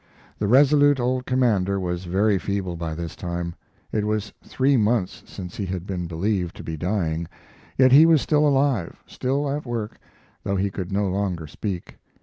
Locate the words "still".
8.19-8.47, 9.05-9.47